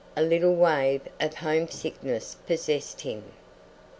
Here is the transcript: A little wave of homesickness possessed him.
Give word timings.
A 0.17 0.23
little 0.23 0.55
wave 0.55 1.01
of 1.19 1.35
homesickness 1.35 2.35
possessed 2.47 3.01
him. 3.01 3.23